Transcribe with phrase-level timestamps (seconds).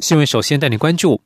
[0.00, 0.26] 新闻。
[0.26, 1.20] 首先带您关注。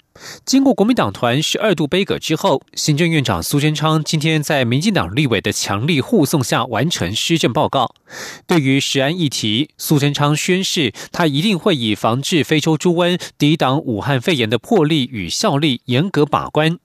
[0.45, 7.95] 经过国民党团十二度杯葛之后，行政院长苏贞昌今天在民进党立委的强力护送下完成施政报告。
[8.47, 16.79] 对于食安议题，苏贞昌宣誓，他一定会以防治非洲猪瘟、抵挡武汉肺炎的魄力与效力严格把关。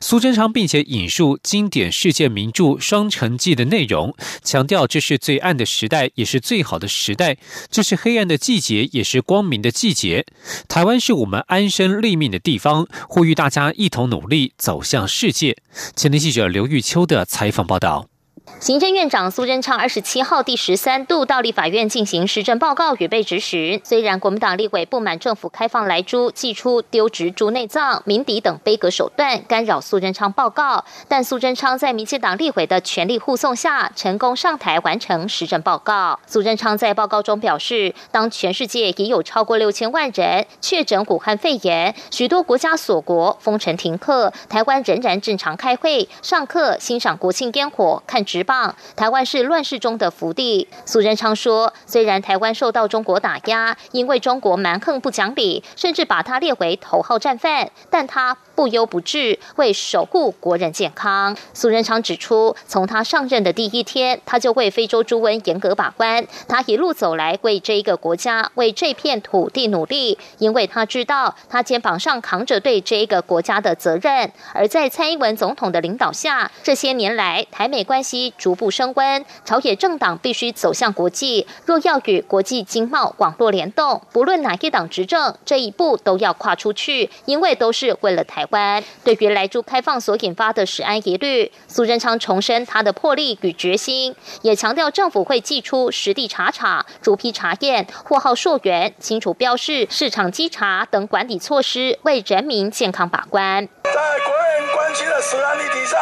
[0.00, 4.14] 苏贞昌并且引述经典世界名著《双城记》的内容，
[4.44, 7.36] 强调这是最暗的时代，也是最好的时代；
[7.70, 10.26] 这是黑暗的季节，也是光明的季节。
[10.68, 15.56] 台湾是我们安身立命的地方，呼吁大家一同努力走向世界。
[15.96, 18.11] 前天记者刘玉秋的采访报道。
[18.58, 23.80] 行政院长苏贞昌二十七号第十三度到立法院进行施政报告与被质询。
[23.84, 36.18] 虽然国民党立委不满政府开放来猪、寄出丢植猪内脏、鸣笛等悲格手段干扰苏贞昌报告，但苏贞昌在民进党立委的全力护送下，成功上台完成施政报告。
[36.26, 48.21] 苏贞昌在报告中表示，当全世界已有超过六千万人确诊武汉肺炎，许多国家锁国、封城停课，台湾仍然正常开会、上课、欣赏国庆烟火、看。
[48.24, 50.68] 直棒，台湾是乱世中的福地。
[50.84, 58.36] 苏贞昌说，虽然台湾受到中国打压，因为中国蛮横不讲理，甚至把他列为头号战犯，但他。
[58.62, 61.36] 不忧不治，为守护国人健康。
[61.52, 66.24] 苏仁昌指出，从他上任的第一天，他就为非洲猪瘟严格把关。
[66.46, 74.30] 他一路走来，为这一个国家、为这片土地努力，因为他知道他肩膀上扛着对这一个国家的责任。
[74.54, 81.48] 而在蔡英文总统的领导下，这些年来台美关系逐步升温，朝野政党必须走向国际。
[81.66, 88.22] 若要与国际经贸网络联动，不论哪一党执政，这一步都要跨出去，因为都是为了。
[88.22, 103.66] 台关对于来猪开放所引发的食安疑虑，苏贞昌重申他的魄力与决心，也强调政府会寄出实地查查、逐批查验、货号溯源、清楚标示、市场稽查等管理措施，为人民健康把关。
[103.84, 105.98] 在国人关心的食安议题上，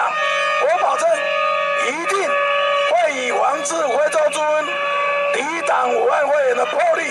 [0.62, 1.08] 我保证
[1.86, 2.18] 一定
[2.90, 4.64] 会以防治非洲猪瘟、
[5.34, 7.08] 抵挡武汉肺炎的魄力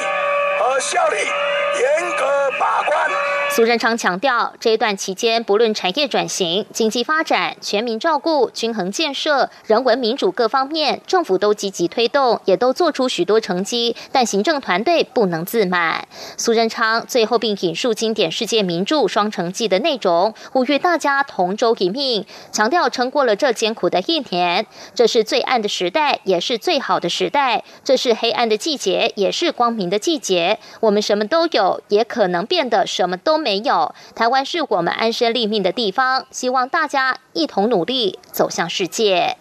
[0.59, 3.28] 和效力严格把关。
[3.59, 13.97] 苏贞昌强调，这一段期间，不论产业转型、经济发展、全民照顾、均衡建设、人文民主各方面，政府都积极推动，也都做出许多成绩。
[14.14, 16.08] 但行政团队不能自满。
[16.38, 24.66] 苏贞昌最后并引述经典世界名著《双城记》的内容，呼吁大家同舟一命，强调撑过了这艰苦的一年，
[24.96, 30.58] 这是最暗的时代，也是最好的时代；这是黑暗的季节，也是光明的季节。
[30.80, 33.38] 我们什么都有，也可能变得什么都。
[33.49, 36.28] 没没有，台湾是我们安身立命的地方。
[36.30, 39.38] 希望大家一同努力，走向世界。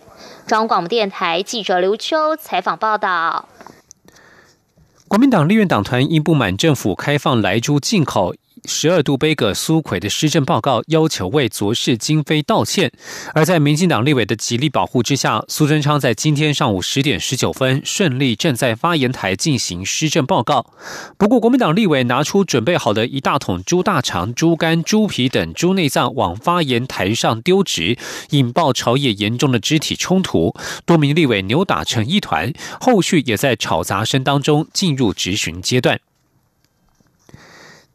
[0.47, 3.51] 中央广播电台记者刘秋采访报道。
[5.09, 8.35] 国民党立院党团因不满政府开放莱猪进口。
[8.65, 12.93] 十二度杯葛苏奎的施政报告，要求为昨世今非道歉。
[13.35, 20.73] 而在民进党立委的极力保护之下，苏贞昌在今天上午十点十九分顺利站在发言台进行施政报告。
[21.17, 27.97] 不过，国民党立委拿出准备好的一大桶猪大肠、猪肝、猪皮等猪内脏往发言台上丢掷，
[28.31, 30.55] 引爆朝野严重的肢体冲突，
[30.85, 32.53] 多名立委扭打成一团。
[32.81, 36.01] 后续也在吵杂声当中进入质询阶段。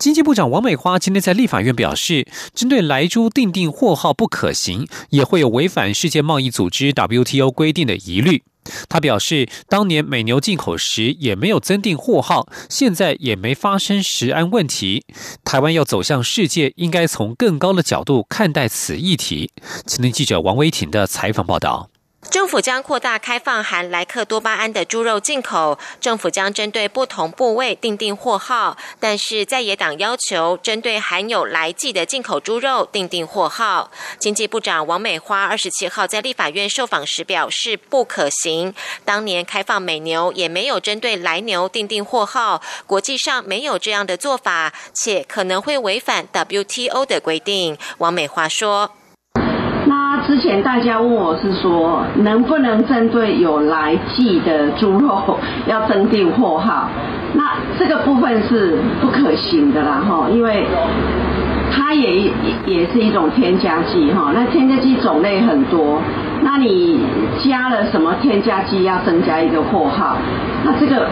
[0.04, 8.44] 经济部长王美花今天在立法院表示，针对来猪定定货号不可行，也会有违反世界贸易组织 WTO 规定的疑虑。
[8.90, 15.06] 他表示，当年美牛进口时也没有增订货号，现在也没发生食安问题。
[15.46, 19.52] 台湾要走向世界，应该从更高的角度看待此议题。
[19.86, 21.93] 青年记者王维婷的采访报道。
[22.30, 25.78] 政府将扩大开放含莱克多巴胺的猪肉进口。
[26.02, 33.92] 政府将针对不同部位订定货号，但是在野党要求针对含有来剂的进口猪肉订定货号。
[34.18, 38.74] 经济部长王美花二十七号在立法院受访时表示不可行。
[39.06, 47.78] 当年开放美牛也没有针对来牛订定货号，国际上没有这样的做法，且可能会违反 WTO 的规定。
[48.00, 48.96] 王美花说。
[50.26, 55.38] 之前大家问我是说，能不能针对有来记的猪肉
[55.68, 56.88] 要增订货号？
[57.34, 60.66] 那这个部分是不可行的啦，哈，因为
[61.72, 62.32] 它也
[62.66, 66.00] 也是一种添加剂，哈，那添加剂种类很多。
[66.42, 67.00] 那那你
[67.44, 70.18] 加了什么添加剂要增加一个货号，
[70.64, 71.08] 那这个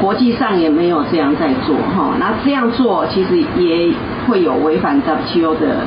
[0.00, 3.92] 国际上也没有这样在做哈，那这样做其实也
[4.26, 5.86] 会有违反 WTO 的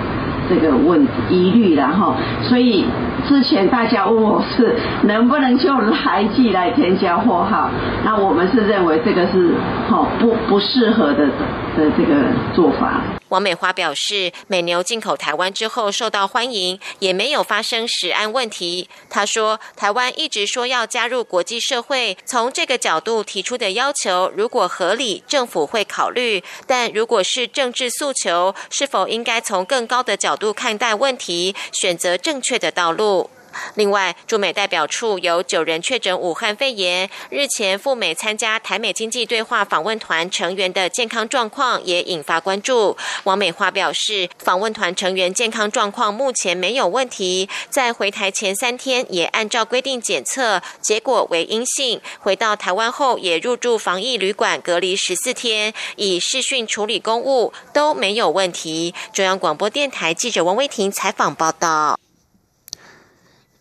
[0.49, 2.85] 这个问疑虑然后，所以
[3.27, 7.69] 之前大家问我是能不能用来记来添加货号，
[8.03, 9.51] 那我们是认为这个是
[9.87, 11.25] 好不不适合的
[11.77, 12.15] 的这个
[12.53, 13.01] 做法。
[13.29, 18.87] 王美花表示，美牛进口台湾之后受到欢迎，也没有发生食安问题。
[19.09, 33.29] 她说，台湾一直说要加入国际社会，从这个角度提出的要求，如果合理，政府会考虑；但如果是政治诉求，是否应该从更高的角度看待问题，选择正确的道路？
[33.75, 37.09] 另外，驻美代表处有九人确诊武汉肺炎。
[37.29, 42.95] 日前赴美参加台美经济对话访问团成员的健康状况也引发关注。
[43.23, 52.01] 王美花表示，访问团成员健康状况目前没有问题，在回台前三天也按照规定检测，结果为阴性。
[52.19, 58.93] 回到台湾后也入住防疫旅馆隔离十四天，以视讯处理公务都没有问题。
[59.13, 61.99] 中央广播电台记者王威婷采访报道。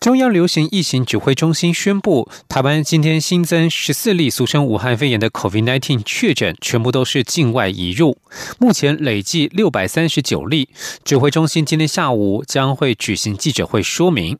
[0.04, 8.18] 中央流行疫情指挥中心宣布，台湾今天新增十四例俗称武汉肺炎的 COVID-19 确诊，全部都是境外移入。
[8.58, 10.68] 目前累计六百三十九例。
[11.04, 14.36] 指挥中心今天下午将会举行记者会说明。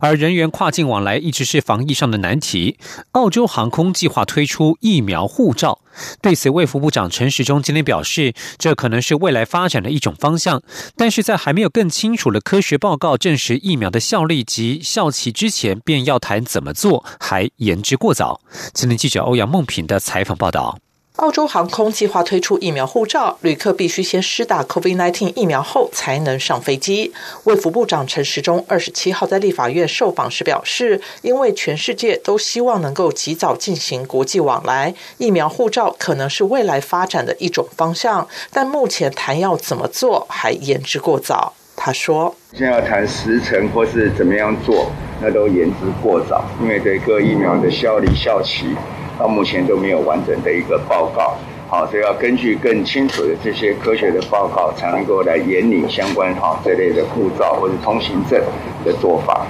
[0.00, 2.78] 而人员跨境往来一直是防疫上的难题。
[3.12, 5.80] 澳洲航空计划推出疫苗护照，
[6.20, 10.62] 对此，卫福部长陈时中今天表示，这可能是未来发展的一种方向，
[10.96, 18.40] 但是在还没有更清楚的科学报告证实疫苗的效力及效期之前，便要谈怎么做，还言之过早。
[18.72, 20.78] 今天记者欧阳梦平的采访报道。
[21.16, 27.10] 澳洲航空计划推出疫苗护照，旅客必须先施打 COVID-19 疫苗后才能上飞机。
[27.44, 41.54] 卫福部长陈时中二十七号在立法院受访时表示，因为全世界都希望能够及早进行国际往来，疫苗护照可能是未来发展的一种方向，但目前谈要怎么做还言之过早。
[41.76, 44.90] 他说：“现在要谈时程或是怎么样做，
[45.20, 48.74] 那都言之过早，因为对各疫苗的效力效期。”
[49.18, 51.38] 到目前都没有完整的一个报告，
[51.68, 58.38] 好，所以要根据更清楚的这些科学的报告，才能够来研拟相关哈这类的护照或者通行证
[58.84, 59.46] 的做法。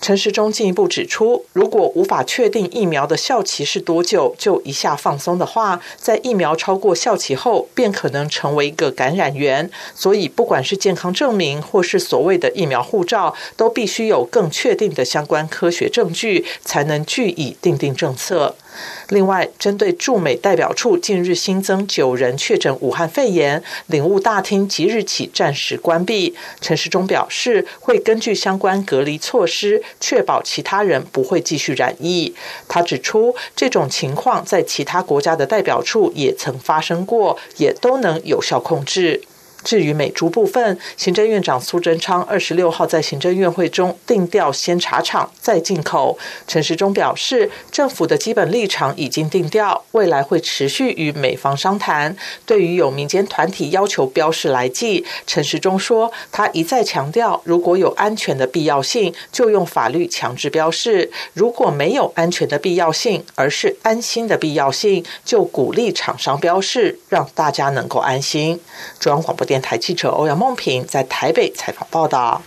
[0.00, 9.70] 陈时中进一步指出，如果无法确定疫苗的效期是多久，就一下放松的话，在疫苗超过效期后，便可能成为一个感染源。
[9.94, 18.56] 所以，不管是健康证明或是所谓的疫苗护照，都必须有更确定的相关科学证据，才能据以定定政策。
[19.08, 26.34] 另外，针对驻美代表处近日新增九人确诊武汉肺炎，领务大厅即日起暂时关闭。
[26.60, 32.34] 陈时中表示，会根据相关隔离措施，确保其他人不会继续染疫。
[32.68, 39.22] 他指出，这种情况在其他国家的代表处也曾发生过，也都能有效控制。
[39.62, 46.18] 至于美猪部分，行政院长苏贞昌二十六号在行政院会中定调先查厂再进口。
[46.46, 52.16] 陈时中表示，政府的基本立场已经定调，未来会持续与美方商谈。
[52.46, 68.58] 对于有民间团体要求标示来记，陈时中说，他一再强调，如果有安全的必要性，就用法律强制标示；如果没有安全的必要性，而是安心的必要性，就鼓励厂商标示，让大家能够安心。
[68.98, 69.49] 中央广播。
[69.50, 72.40] 电台记者欧阳梦平在台北采访报道。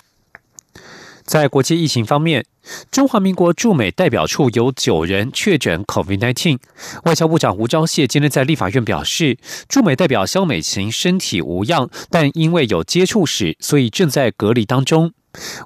[1.26, 2.46] 在国际疫情方面，
[2.90, 6.60] 中华民国驻美代表处有九人确诊 COVID-19。
[7.04, 15.12] 外交部长吴钊燮今天在立法院表示，驻美代表肖美琴身体无恙，但因为有接触史，所以正在隔离当中。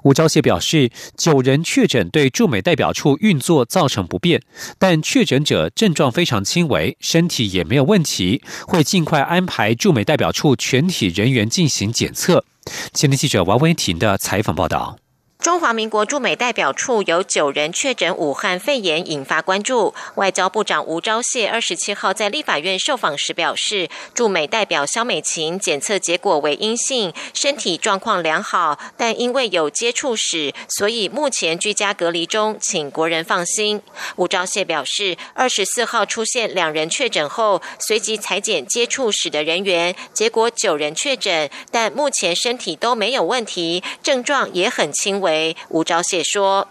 [0.02, 4.42] 吴钊燮表示，九人确诊对驻美代表处运作造成不便，
[4.78, 12.44] 但确诊者症状非常轻微，身体也没有问题，会尽快安排驻美代表处全体人员进行检测。
[12.92, 14.98] 前天记者王维婷的采访报道。
[15.40, 19.94] 中华民国驻美代表处有九人确诊武汉肺炎，引发关注。
[20.16, 33.80] 外交部长吴钊燮二十七号在立法院受访时表示，驻美代表肖美琴检测结果为阴性，身体状况良好，但因为有接触史，所以目前居家隔离中，请国人放心。
[34.16, 45.27] 吴钊燮表示，二十四号出现两人确诊后，随即裁剪接触史的人员，结果九人确诊，但目前身体都没有问题，症状也很轻微。
[45.70, 46.66] 吴钊燮说：“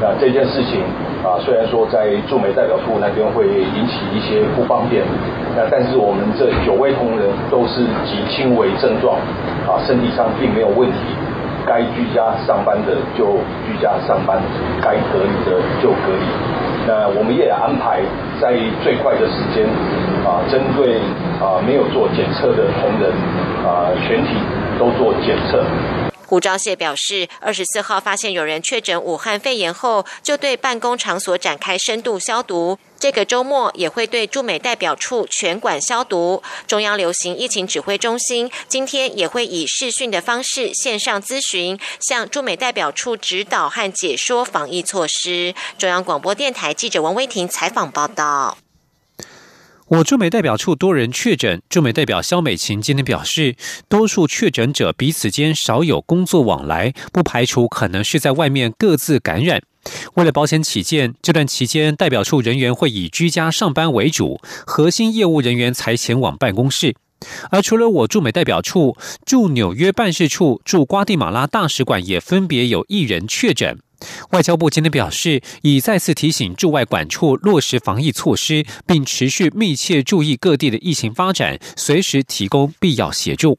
[0.00, 0.82] 那这件事情
[1.24, 5.02] 啊，虽然说在驻美代表处那边会引起一些不方便，
[5.56, 9.16] 那但是我们这九位同仁都是极轻微症状，
[9.66, 10.98] 啊，身体上并没有问题，
[11.66, 14.42] 该居家上班的就居家上班，
[14.82, 16.26] 该隔离的就隔离。
[16.86, 18.02] 那我们也安排
[18.38, 19.64] 在最快的时间，
[20.28, 21.00] 啊，针对
[21.40, 23.08] 啊没有做检测的同仁，
[23.64, 24.36] 啊，全体
[24.78, 25.64] 都做检测。
[26.26, 32.78] 胡昭燮表示，二十四号发现有人确诊武汉肺炎后，就对办公场所展开深度消毒。
[32.98, 36.42] 这个周末也会对驻美代表处全馆消毒。
[36.66, 45.54] 中央流行疫情指挥中心今天也会以视讯的方式线上咨询，向驻美代表处指导和解说防疫措施。
[45.76, 48.63] 中央广播电台记者王威婷采访报道。
[49.96, 53.54] 我驻美代表处多人确诊，驻美代表肖美琴今天表示，
[53.88, 59.62] 多数确诊者彼此间少有工作往来，不排除可能是在外面各自感染。
[60.14, 66.96] 为了保险起见，这段期间代表处人员会以居家上班为主，核心业务人员才前往办公室。
[67.50, 73.78] 而除了我驻美代表处，驻纽约办事处、驻瓜地马拉大使馆也分别有一人确诊。
[74.30, 83.58] 外交部今天表示，已再次提醒驻外管处落实防疫措施，并持续密切注意各地的疫情发展，随时提供必要协助。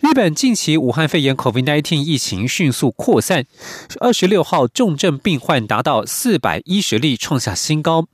[0.00, 3.44] 日本近期武汉肺炎 （COVID-19） 疫情迅速扩散，
[4.00, 8.06] 二十六号重症病患达到四百一十例，创下新高。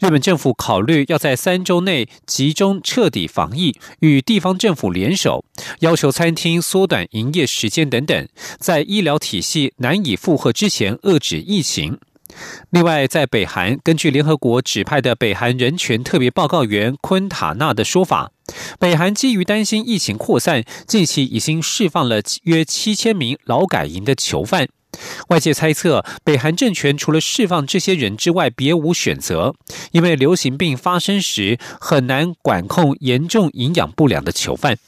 [0.00, 5.44] 日本政府考虑要在三周内集中彻底防疫，与地方政府联手，
[5.80, 8.26] 要求餐厅缩短营业时间等等，
[8.58, 11.98] 在医疗体系难以负荷之前遏制疫情。
[12.70, 18.32] 另外，在北韩，根据联合国指派的北韩人权特别报告员昆塔纳的说法。
[18.78, 24.68] 北韩基于担心疫情扩散，近期已经释放了约七千名劳改营的囚犯。
[25.28, 29.54] 外界猜测，北韩政权除了释放这些人之外，别无选择，
[29.92, 34.78] 因为流行病发生时很难管控严重营养不良的囚犯。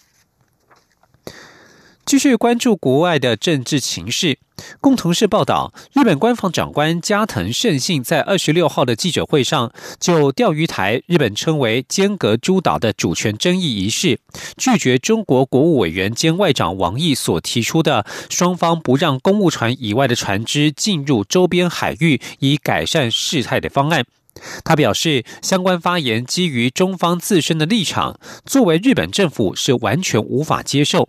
[2.06, 4.38] 继续关注国外的政治情势。
[4.80, 14.20] 共同社报道，日本官方长官加藤胜信在二十六号的记者会上，就钓鱼台日本称为间隔诸岛的主权争议一事，
[14.56, 24.04] 拒绝中国国务委员兼外长王毅所提出的双方不让公务船以外的船只进入周边海域，以改善事态的方案。
[24.64, 31.08] 他表示，相关发言基于中方自身的立场，作为日本政府是完全无法接受。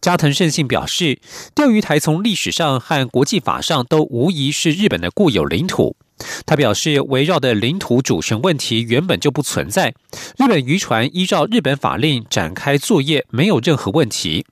[0.00, 1.20] 加藤胜信表示，
[1.54, 5.96] 钓鱼台从历史上和国际法上都无疑是日本的固有领土。
[6.44, 9.94] 他表示，围绕的领土主权问题原本就不存在，
[10.38, 14.46] 日本渔船依照日本法令展开作业没有任何问题。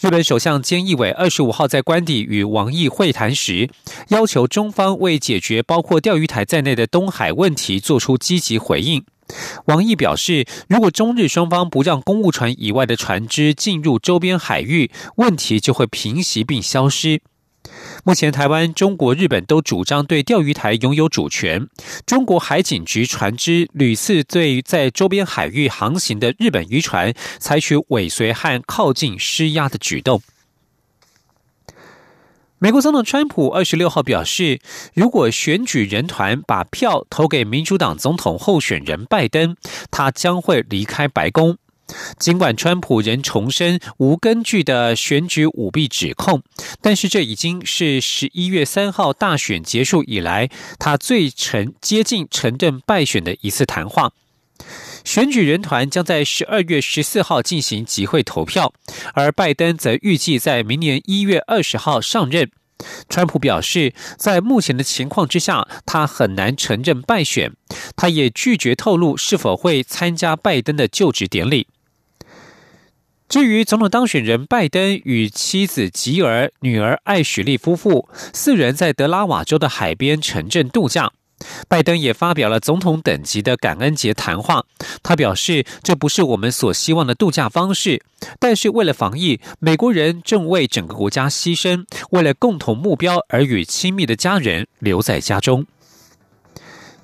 [0.00, 3.68] 日本首相菅义伟二十五号在官邸与王毅会谈时，
[4.08, 9.04] 要求中方为解决包括钓鱼台在内的东海问题做出积极回应。
[9.66, 17.20] 王毅表示，如果中日双方不让公务船以外的船只进入周边海域，问题就会平息并消失。
[18.04, 21.68] 目前，台湾、中国、日本都主张对钓鱼台拥有主权。
[22.06, 30.22] 中国海警局船只屡次对在周边海域航行的日本渔船采取尾随和靠近施压的举动。
[32.60, 34.58] 美国总统川普二十六号表示，
[34.92, 39.54] 如果选举人团把票投给民主党总统候选人拜登，
[39.92, 41.56] 他将会离开白宫。
[42.18, 46.42] 尽管川普仍重申无根据的选举舞弊指控，
[46.82, 50.50] 但是这已经是十一月三号大选结束以来
[50.80, 54.10] 他最沉接近承认败选的一次谈话。
[55.08, 58.74] 选举人团将在十二月十四号进行集会投票，
[59.14, 62.50] 而拜登则预计在明年一月二十号上任。
[63.08, 67.54] 川普表示，在目前的情况之下，他很难承认败选。
[67.96, 71.68] 他也拒绝透露是否会参加拜登的就职典礼。
[73.30, 81.12] 至于总统当选人拜登与妻子吉尔、女儿艾许利夫妇四人在德拉瓦州的海边城镇度假。
[81.68, 84.64] 拜登也发表了总统等级的感恩节谈话。
[85.02, 88.02] 他表示，这不是我们所希望的度假方式，
[88.38, 95.66] 但是为了防疫，美国人正为整个国家牺牲，为了共同目标而与亲密的家人留在家中。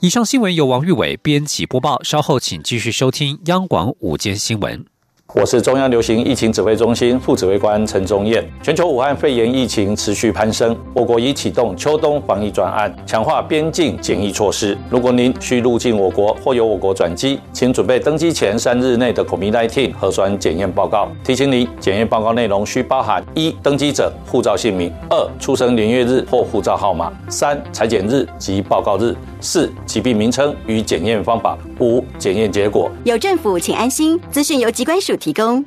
[0.00, 4.93] 以上新闻由王玉伟编辑播报，稍后请继续收听央广午间新闻。
[5.36, 8.48] 我是中央流行疫情指挥中心副指挥官陈宗彦。
[8.62, 14.78] 全球武汉肺炎疫情持续攀升，我国已启动秋冬防疫专案，强化边境检疫措施。
[14.88, 21.08] 如果您需入境我国或由我国转机，请准备登机前三日内的 COVID-19 核酸检验报告。
[21.24, 32.88] 提醒您，检验报告内容需包含：一、登机者护照姓名；二、出生年月日或护照号码；三、裁剪日及报告日；四、疾病名称与检验方法；五、检验结果。
[33.02, 34.16] 有政府，请安心。
[34.30, 35.12] 资讯由机关署。
[35.24, 35.64] 提供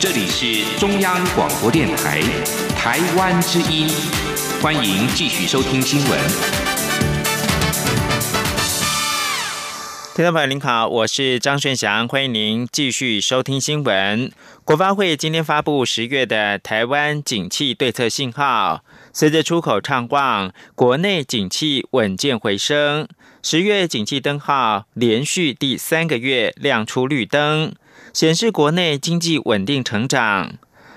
[0.00, 2.20] 这里是中央广播电台
[2.76, 3.88] 台湾之音，
[4.60, 6.18] 欢迎继续收听新闻。
[10.16, 14.32] 听众朋友，您好，我是张炫翔，欢迎您继续收听新闻。
[14.66, 18.82] 国发会今天发布十月的台湾景气对策信号，
[19.12, 23.06] 随着出口畅旺，国内景气稳健回升。
[23.44, 27.76] 十月景气灯号连续第三个月亮出绿灯，
[28.12, 30.54] 显示国内经济稳定成长。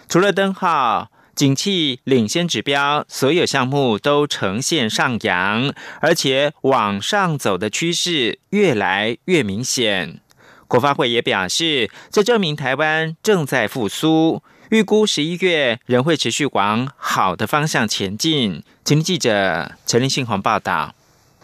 [0.08, 5.72] 除了灯号，景气领先指标所有项目都呈现上扬，
[6.02, 10.22] 而且往上走的趋势越来越明显。
[10.70, 18.64] 国发会也表示，这证明台湾正在复苏，预估十一月仍会持续往好的方向前进。
[18.86, 20.94] 请听记者陈立信宏报道。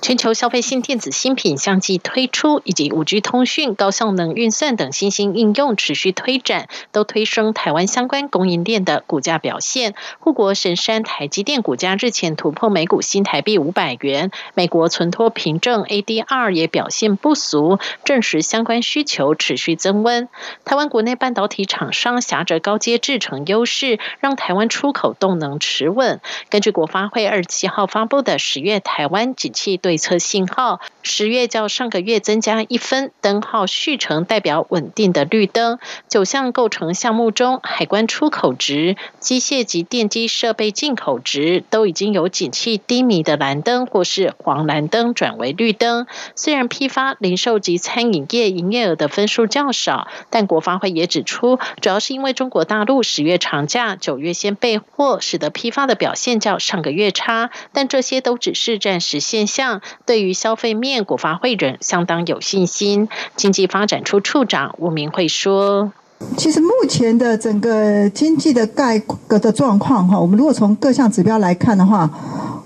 [0.02, 9.96] 全球消费性电子新品相继推出，以及五 G 通讯、高效能运算等新兴应用持续推展，都推升台湾相关供应链的股价表现。
[10.20, 20.30] 护国神山台积电股价日前突破每股新台币五百元，美国存托凭证 ADR 也表现不俗，证实相关需求持续增温。
[20.66, 26.22] 台湾国内半导体厂商挟着高阶制程优势，让台湾出口动能持稳。
[26.52, 35.78] 根据国发会二十七号发布的十月台湾景气对策信号，十月较上个月增加一分，灯号续成代表稳定的绿灯。
[36.10, 46.08] 九项构成项目中，海关出口值、机械及电机设备进口值都已经由景气低迷的蓝灯或是黄蓝灯转为绿灯。
[46.36, 57.52] 虽然批发、零售及餐饮业营业额的分数较少，但国发会也指出，主要是因为中国大陆十月长假、九月先备货，使得批发的表现较上个月差。
[57.72, 59.75] 但这些都只是暂时现象。
[60.06, 63.08] 对于消费面，国发会人相当有信心。
[63.36, 65.92] 经济发展处处长吴明慧说
[66.38, 72.10] ：“其实目前的整个经济的概格的状况，哈，我们如果从各项指标来看的话，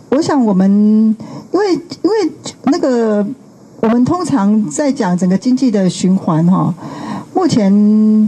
[0.09, 0.69] 我想我们
[1.51, 2.31] 因为因为
[2.65, 3.25] 那个
[3.81, 6.73] 我们通常在讲整个经济的循环，哈，
[7.33, 8.27] 目前。”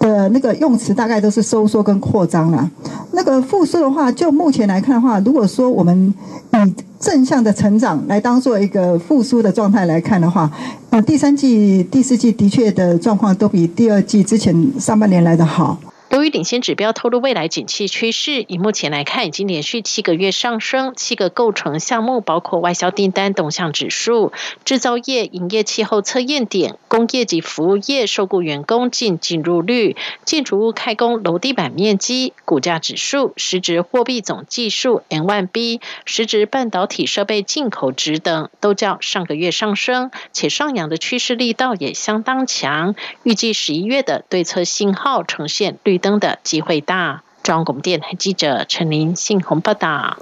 [0.00, 2.70] 的那个用词大概都是收缩跟扩张啦。
[3.12, 6.12] 那个复苏的话，就目前来看的话，如果说我们
[6.52, 6.74] 以
[7.04, 10.50] 正向的成长来当做一个复苏的状态来看的话，
[10.88, 15.78] 呃，第三季、第四季的确的状况都比第二季之前上半年来的好。
[16.14, 20.92] 由于领先指标透露未来景气趋势，以目前来看，已经连续七个月上升。
[20.94, 24.30] 七个构成项目包括外销订单动向指数、
[24.64, 42.94] 制造业营业气候测验点、工业及服务业受雇员工净进入率、建筑物开工楼地板面积、股价指数、实质货币总计数 N1B、实质半导体设备进口值等，都较上个月上升，且上扬的趋势力道也相当强。
[43.24, 45.98] 预计十一月的对策信号呈现绿。
[46.04, 47.22] 灯的机会大。
[47.42, 50.18] 中央广电台记者陈林信宏报道。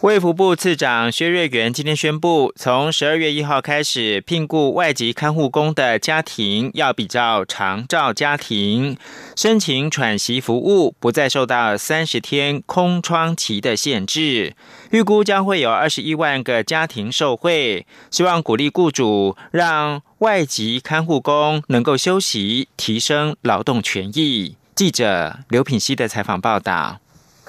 [0.00, 8.96] 卫福部次长薛瑞元今天宣布，从十二月一号开始，聘雇外籍看护工的家庭要比照长照家庭
[9.34, 14.54] 申请喘息服务，不再受到三十天空窗期的限制。
[14.90, 24.56] 预估将会有二十一万个家庭受惠，希望鼓励雇主让外籍看护工能够休息，提升劳动权益。
[24.76, 27.00] 记者刘品熙的采访报道：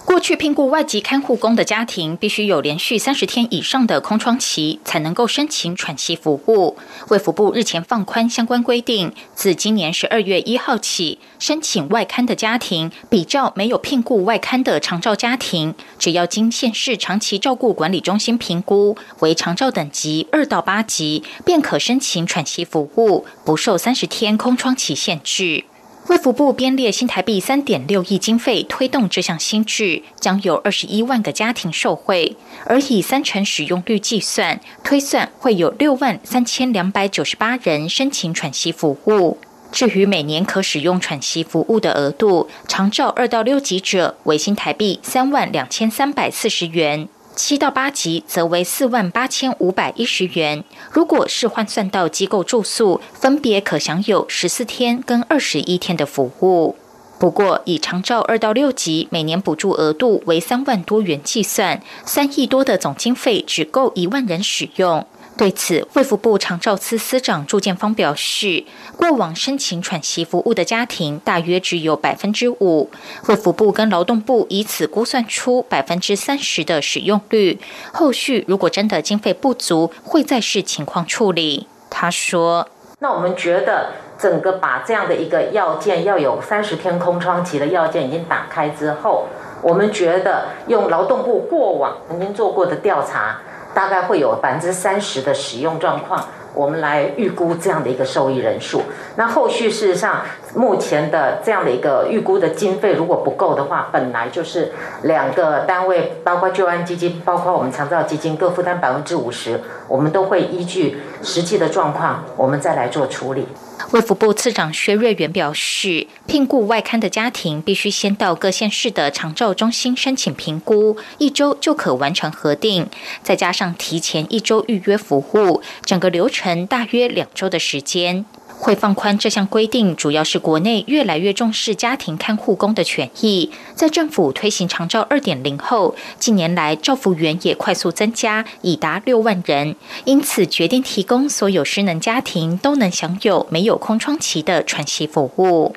[0.05, 6.77] 过去聘雇外籍看护工的家庭，必须有连续三十天以上的空窗期，才能够申请喘息服务。
[7.09, 25.65] 卫福部日前放宽相关规定，自今年十二月一号起，申请外刊的家庭，比较没有聘雇外刊的长照家庭，只要经县市长期照顾管理中心评估为长照等级二到八级，便可申请喘息服务，不受三十天空窗期限制。
[26.07, 39.37] 卫福部编列新台币三点六亿经费推动这项新制，将有二十一万个家庭受惠，而以三成使用率计算，推算会有六万三千两百九十八人申请喘息服务。
[39.69, 47.09] 至于每年可使用喘息服务的额度，长照二到六级者为新台币三万两千三百四十元。
[47.37, 50.63] 七到八级则为四万八千五百一十元。
[50.91, 56.75] 如果是换算到机构住宿，分别可享有十四天跟二十一天的服务。
[57.19, 65.05] 不过，以长照二到六级每年补助额度为三万多元计算，三亿多的总经费只够一万人使用。
[65.37, 68.63] 对此，卫福部长照司司长朱建芳表示，
[68.97, 72.89] 过往申请喘息服务的家庭大约只有百分之五，
[73.27, 77.59] 卫福部跟劳动部以此估算出百分之三十的使用率。
[77.93, 81.67] 后续如果真的经费不足，会再视情况处理。
[81.87, 82.67] 他说。
[82.99, 89.27] 那我们觉得整个把这样的一个要件要有三十天空窗期的要件已经打开之后，
[89.61, 93.39] 我们觉得用劳动部过往曾经做过的调查，
[93.77, 96.27] 大概会有百分之三十的使用状况。
[96.57, 98.81] 我们来预估这样的一个受益人数。
[99.15, 100.23] 那后续事实上，
[100.55, 104.71] 目前的这样的一个预估的经费如果不够的话，本来就是
[105.03, 113.47] 两个单位，包括救安基金，包括我们长照基金各负担百分之五十，我们都会依据实际的状况，我们再来做处理。
[113.91, 122.89] 卫福部次长薛瑞元表示，聘雇外刊的家庭必须先到各县市的长照中心申请评估，一周就可完成核定，
[123.23, 128.23] 再加上提前一周预约服务，整个流程大约两周的时间。
[128.59, 133.51] 会放宽这项规定，主要是国内越来越重视家庭看护工的权益。
[133.75, 139.75] 在政府推行长照二点零后，近年来照服员也快速增加，已达六万人。
[140.05, 145.75] 因此，决定提供所有失能家庭都能享有没有空窗期的喘息服务。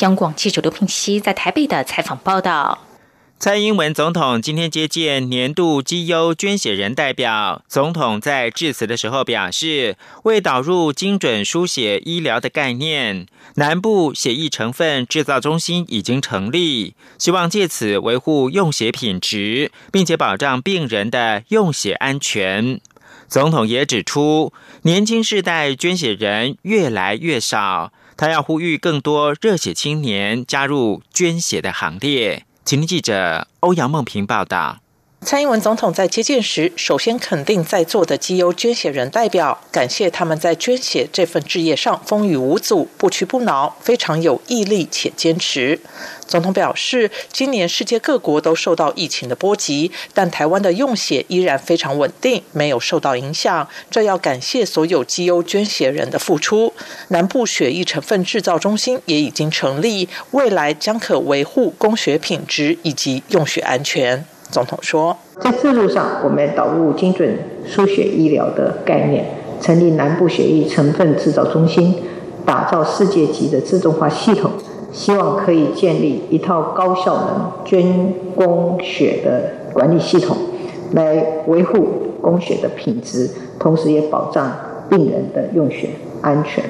[0.00, 2.87] 央广记者刘平熙在台北的采访报道。
[3.40, 7.62] 蔡英文总统今天接见年度绩优捐血人代表。
[7.68, 22.80] 总统在致辞的时候表示，为导入精准输血医疗的概念，南部血液成分制造中心已经成立，希望借此维护用血品质，并且保障病人的用血安全。
[23.28, 32.42] 总统也指出，年轻世代捐血人越来越少，他要呼吁更多热血青年加入捐血的行列。
[32.68, 34.80] 请听记者欧阳梦平报道。
[35.22, 45.80] 蔡英文总统在接见时，首先肯定在座的基优捐血人代表，感谢他们在捐血这份事业上风雨无阻、不屈不挠，非常有毅力且坚持。
[46.28, 53.66] 总统表示，今年世界各国都受到疫情的波及，但台湾的用血依然非常稳定，没有受到影响。
[53.90, 56.74] 这要感谢所有基优捐血人的付出。
[57.08, 64.22] 南部血液成分制造中心也已经成立，未来将可维护供血品质以及用血安全。
[64.50, 69.24] 总统说，在制度上，我们导入精准输血医疗的概念，
[69.62, 72.02] 成立南部血液成分制造中心，
[72.44, 74.52] 打造世界级的自动化系统。
[74.92, 80.36] 希望可以建立一套高效能捐供血的管理系统，
[80.92, 81.86] 来维护
[82.20, 84.50] 供血的品质，同时也保障
[84.88, 85.90] 病人的用血
[86.22, 86.64] 安全。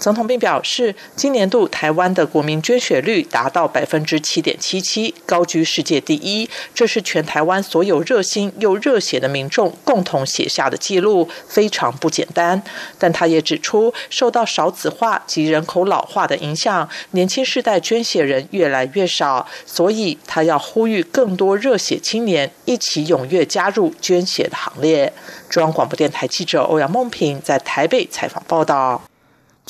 [0.00, 6.48] 总统并表示，今年度台湾的国民捐血率达到百分之七点七七，高居世界第一。
[6.74, 12.62] 这是全台湾所有热心又热血的民众共同写下的记录，非常不简单。
[12.98, 25.12] 但他也指出，受到少子化及人口老化的影响，年轻世代捐血人越来越少，所以他要呼吁更多热血青年一起踊跃加入捐血的行列。
[25.50, 29.09] 中央广播电台记者欧阳梦平在台北采访报道。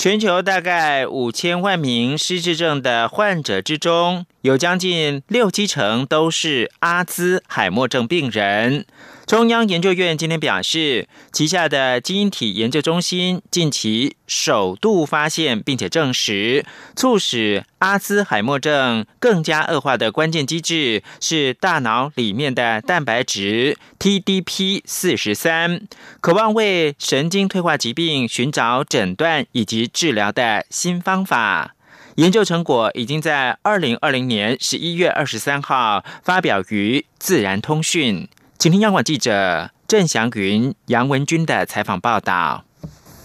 [0.03, 8.87] 全球大概五千万名失智症的患者之中，有将近六七成都是阿兹海默症病人。
[9.31, 16.67] 中央研究院今天表示，旗下的基因体研究中心近期首度发现并且证实，
[16.97, 25.83] 促使阿兹海默症更加恶化的关键机制是大脑里面的蛋白质 TDP 四十三，
[26.21, 31.77] 渴望为神经退化疾病寻找诊断以及治疗的新方法。
[32.17, 38.29] 研究成果已经在二零二零年十一月二十三号发表于《自然通讯》。
[38.61, 42.67] 请听央广记者郑祥云、杨文军的采访报道。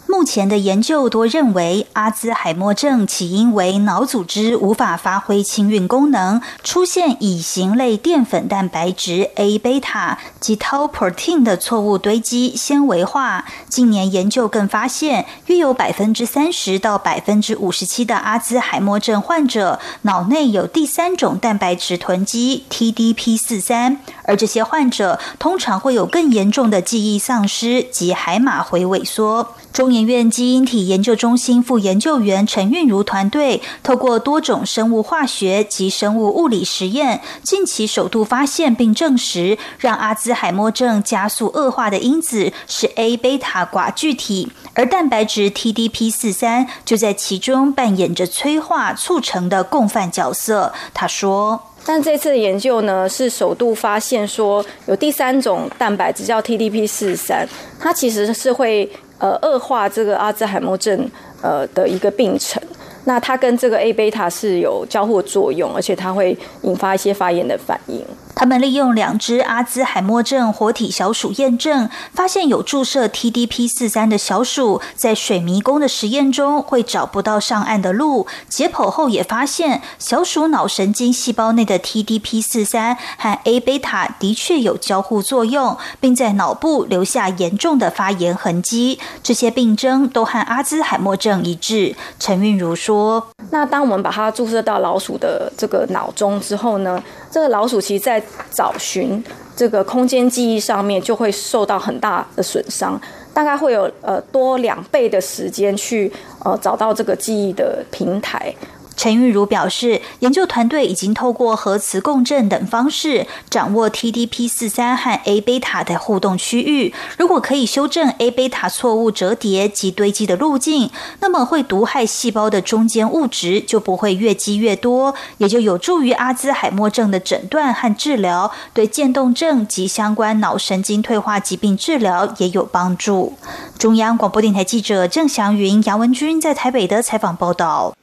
[0.08, 13.46] 目前的研究多认为，阿兹海默症起因为脑组织无法发挥清运功能，出现乙型类淀粉蛋白质 A 贝塔及 tau protein 的错误堆积纤维化。
[13.68, 29.56] 近年研究更发现，约有百分之三十到百分之五十七的阿兹海默症患者脑内有第三种蛋白质囤积 TDP 四三，而这些患者通常会有更严重的记忆丧失及海马回萎缩。
[29.76, 50.72] 中研院基因体研究中心副研究员陈韵如团队，透过多种生物化学及生物物理实验，近期首度发现并证实，让阿兹海默症加速恶化的因子是 A 贝塔寡聚体，而蛋白质 TDP 四三就在其中扮演着催化促成的共犯角色。
[50.94, 57.46] 他说：“但这次的研究呢，是首度发现说有第三种蛋白质叫 TDP 四三，
[57.78, 61.10] 它其实是会。”呃，恶化这个阿兹海默症
[61.42, 62.62] 呃的一个病程，
[63.06, 68.06] 那它跟这个 A 贝塔是有交互作用，而且它会引发一些发炎的反应。
[68.36, 78.28] 他们利用两只阿兹海默症活体小鼠验证，发现有注射 TDP 四三的小鼠在水迷宫的实验中会找不到上岸的路。
[78.50, 89.00] 解剖后也发现，小鼠脑神经细胞内的 TDP 四三和 A 贝塔的确有交互作用，并在脑部留下严重的发炎痕迹。
[89.24, 91.96] 这些病征都和阿兹海默症一致。
[92.20, 97.02] 陈韵如说：“那当我们把它注射到老鼠的这个脑中之后呢？
[97.32, 98.22] 这个老鼠其实在
[98.52, 99.24] 找寻
[99.56, 103.00] 这个空间记忆上面就会受到很大的损伤，
[103.34, 106.12] 大概会有呃多两倍的时间去
[106.44, 108.54] 呃找到这个记忆的平台。
[108.96, 116.94] 陈玉如表示，研究团队已经透过核磁共振等方式掌握 TDP 四三和 A 贝塔的互动区域。
[117.18, 133.34] 如果可以修正 A 贝塔错误折叠及堆积的路径，那么会毒害细胞的中间物质就不会越积越多，也就有助于阿兹海默症的诊断和治疗，对渐冻症及相关脑神经退化疾病治疗也有帮助。
[133.78, 137.94] 中央广播电台记者郑祥云、杨文君在台北的采访报道。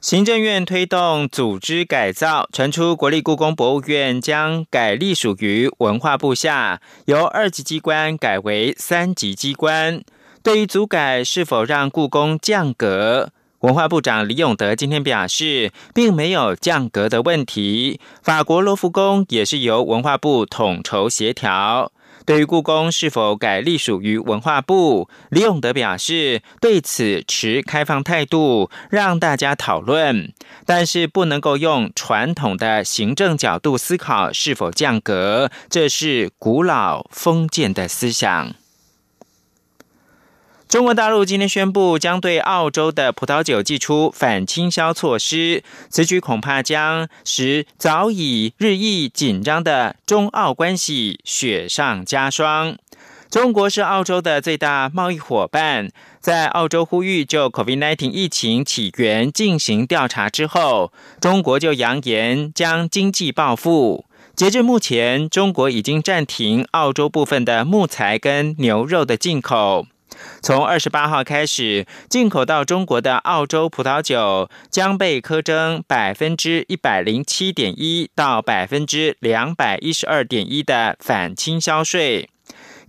[0.00, 10.02] 行政院推动组织改造，传出国立故宫博物院将改隶属于文化部下，由二级机关改为三级机关。
[10.42, 18.00] 对于组改是否让故宫降格，文化部长李永德今天表示，并没有降格的问题。
[18.22, 21.92] 法国罗浮宫也是由文化部统筹协调。
[22.30, 30.32] 对于故宫是否改隶属于文化部，李永德表示对此持开放态度，让大家讨论，
[30.64, 38.54] 但是不能够用传统的行政角度思考是否降格，这是古老封建的思想。
[40.70, 45.64] 中国大陆今天宣布，将对澳洲的葡萄酒寄出反倾销措施。
[45.88, 52.76] 此举恐怕将使早已日益紧张的中澳关系雪上加霜。
[53.28, 64.04] 中国是澳洲的最大贸易伙伴，在澳洲呼吁就 COVID-19 疫情起源进行调查之后，中国就扬言将经济报复。
[64.36, 69.88] 截至目前，中国已经暂停澳洲部分的木材跟牛肉的进口。
[70.42, 82.30] 从二十八号开始，进口到中国的澳洲葡萄酒将被苛征百分之一百零七点一到百分之两百一十二点一的反倾销税。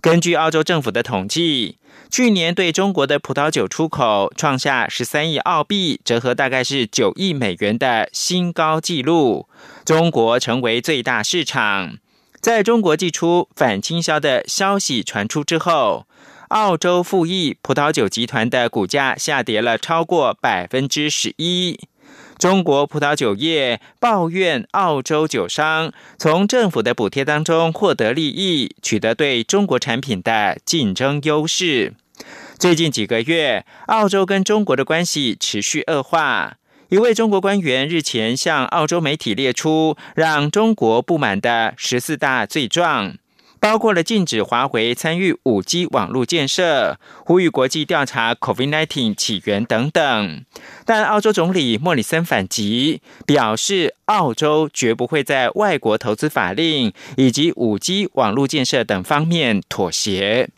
[0.00, 1.76] 根据澳洲政府的统计，
[2.10, 9.46] 去年对中国的葡萄酒出口创下十三亿澳币，折合大概是九亿美元的新高纪录，
[9.84, 11.98] 中国成为最大市场。
[12.40, 16.06] 在中国寄出反倾销的消息传出之后。
[16.52, 21.80] 澳洲富益葡萄酒集团的股价下跌了超过百分之十一。
[22.36, 31.94] 中国葡萄酒业抱怨澳洲酒商从政府的补贴当中获得利益，取得对中国产品的竞争优势。
[32.58, 36.58] 最近几个月，澳洲跟中国的关系持续恶化。
[36.90, 43.14] 一位中国官员日前向澳洲媒体列出让中国不满的十四大罪状。
[43.62, 50.44] 包括了禁止华为参与五 G 网络建设，呼吁国际调查 COVID-19 起源等等。
[50.84, 60.48] 但澳洲总理莫里森反击，表示澳洲绝不会在外国投资法令以及五 G 网络建设等方面妥协。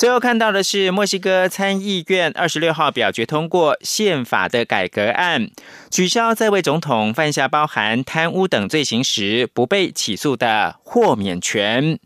[0.00, 5.50] 最后看到的是，墨西哥参议院二十六号表决通过宪法的改革案，
[5.90, 11.98] 取消在位总统犯下包含贪污等罪行时不被起诉的豁免权。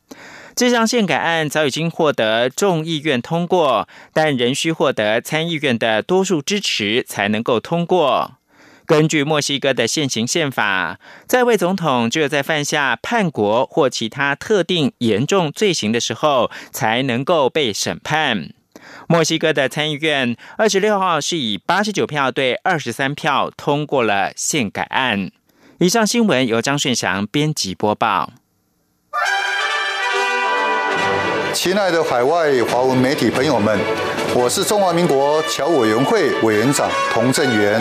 [0.57, 8.39] 这项宪改案早已经获得众议院通过，但仍需获得参议院的多数支持才能够通过。
[8.87, 18.51] 根据墨西哥的现行宪法，在位总统只有在犯下叛国或其他特定严重罪行的时候，才能够被审判。
[19.09, 25.31] 墨西哥的参议院二十六号是以八十九票对二十三票通过了宪改案。
[25.79, 28.33] 以上新闻由张顺祥编辑播报。
[31.55, 33.79] 亲爱的海外华文媒体朋友们，
[34.35, 37.81] 我是中华民国侨委员会委员长童振源。